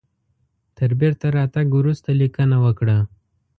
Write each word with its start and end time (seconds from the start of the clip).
تر 0.77 0.89
بیرته 0.99 1.25
راتګ 1.37 1.67
وروسته 1.79 2.09
لیکنه 2.21 2.57
وکړه. 2.65 2.97